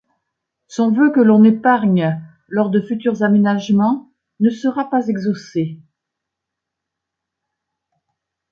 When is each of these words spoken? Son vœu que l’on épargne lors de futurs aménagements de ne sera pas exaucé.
Son 0.65 0.91
vœu 0.91 1.11
que 1.13 1.19
l’on 1.19 1.43
épargne 1.43 2.19
lors 2.47 2.71
de 2.71 2.81
futurs 2.81 3.21
aménagements 3.21 4.11
de 4.39 4.45
ne 4.45 4.49
sera 4.49 4.89
pas 4.89 5.05
exaucé. 5.09 5.79